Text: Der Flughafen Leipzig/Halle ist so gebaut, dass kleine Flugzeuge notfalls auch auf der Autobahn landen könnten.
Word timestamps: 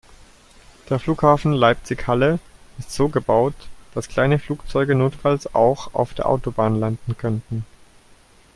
Der 0.89 0.97
Flughafen 0.97 1.51
Leipzig/Halle 1.53 2.39
ist 2.79 2.89
so 2.91 3.07
gebaut, 3.07 3.53
dass 3.93 4.07
kleine 4.07 4.39
Flugzeuge 4.39 4.95
notfalls 4.95 5.53
auch 5.53 5.93
auf 5.93 6.15
der 6.15 6.27
Autobahn 6.27 6.73
landen 6.79 7.15
könnten. 7.19 7.67